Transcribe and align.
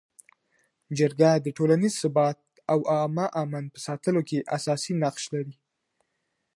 جرګه 0.97 1.31
د 1.45 1.47
ټولنیز 1.57 1.93
ثبات 2.01 2.37
او 2.71 2.79
عامه 2.91 3.25
امن 3.41 3.65
په 3.73 3.79
ساتلو 3.85 4.21
کي 4.29 4.37
اساسي 4.57 4.93
نقش 5.03 5.23
لري. 5.33 5.55